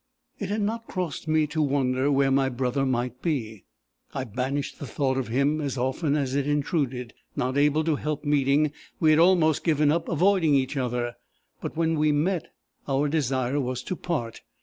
[0.39, 3.65] "It had not crossed me to wonder where my brother might be.
[4.15, 7.13] I banished the thought of him as often as it intruded.
[7.35, 11.17] Not able to help meeting, we had almost given up avoiding each other;
[11.61, 12.47] but when we met,
[12.89, 14.41] our desire was to part.